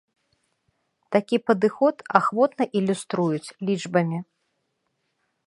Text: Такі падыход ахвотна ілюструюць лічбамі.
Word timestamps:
Такі 1.15 1.37
падыход 1.49 1.95
ахвотна 2.21 2.63
ілюструюць 2.81 3.47
лічбамі. 3.71 4.19